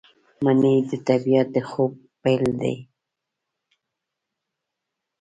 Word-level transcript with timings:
منی 0.43 0.75
د 0.89 0.91
طبیعت 1.07 1.47
د 1.55 1.57
خوب 1.69 1.91
پیل 2.21 2.43
دی 2.61 2.75